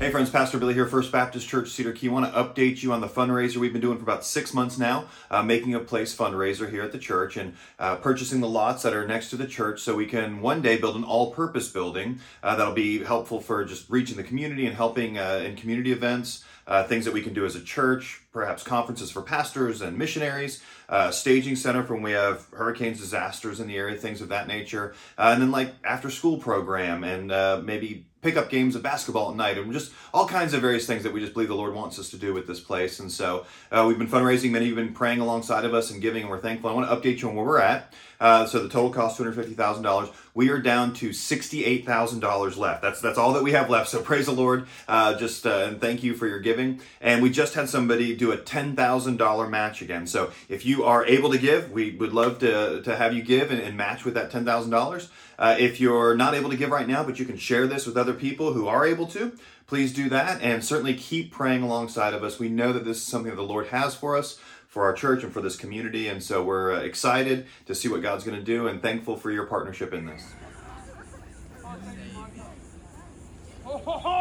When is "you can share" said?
57.18-57.66